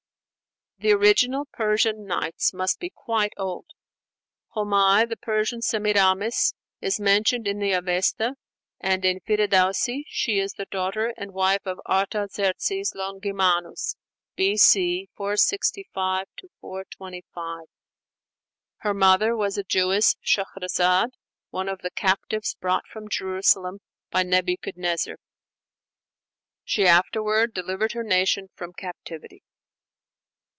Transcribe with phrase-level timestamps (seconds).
[0.83, 3.67] The original Persian 'Nights' must be quite old.
[4.55, 8.33] Homai, the Persian Semiramis, is mentioned in the 'Avesta';
[8.79, 13.95] and in Firdausi she is the daughter and the wife of Artaxerxes Longimanus
[14.35, 15.07] (B.C.
[15.15, 16.25] 465
[16.59, 17.59] 425).
[18.77, 21.09] Her mother was a Jewess, Shahrazaad,
[21.51, 25.17] one of the captives brought from Jerusalem by Nebuchadnezzar;
[26.63, 29.43] she afterward delivered her nation from captivity.